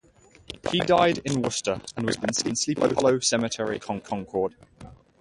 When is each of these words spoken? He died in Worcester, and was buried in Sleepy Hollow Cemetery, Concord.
He 0.71 0.79
died 0.79 1.19
in 1.25 1.43
Worcester, 1.43 1.79
and 1.95 2.07
was 2.07 2.17
buried 2.17 2.47
in 2.47 2.55
Sleepy 2.55 2.81
Hollow 2.95 3.19
Cemetery, 3.19 3.77
Concord. 3.77 4.55